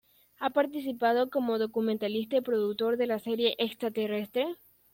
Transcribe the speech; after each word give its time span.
Ha 0.39 0.49
participado 0.49 1.29
como 1.29 1.59
documentalista 1.59 2.35
y 2.37 2.41
productor 2.41 2.97
de 2.97 3.05
la 3.05 3.19
serie 3.19 3.53
"¿Extraterrestres? 3.59 4.57